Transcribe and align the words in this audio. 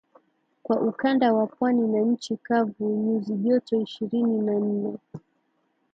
kwa 0.63 0.81
ukanda 0.81 1.33
wa 1.33 1.47
pwani 1.47 1.87
na 1.87 1.99
nchi 1.99 2.37
kavu 2.37 2.89
nyuzi 2.89 3.33
joto 3.35 3.81
ishirini 3.81 4.41
na 4.41 4.53
nne 4.59 4.97